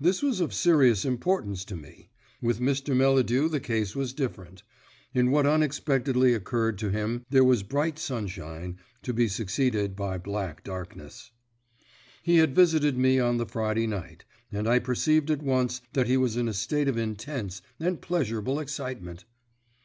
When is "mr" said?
2.58-2.96